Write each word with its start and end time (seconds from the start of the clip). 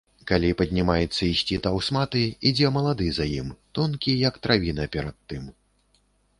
Калі 0.29 0.47
паднімецца 0.61 1.19
ісці 1.31 1.59
таўсматы, 1.67 2.23
ідзе 2.51 2.73
малады 2.79 3.07
за 3.19 3.29
ім, 3.41 3.53
тонкі, 3.81 4.19
як 4.27 4.43
травіна, 4.47 4.91
перад 4.99 5.17
тым. 5.33 5.49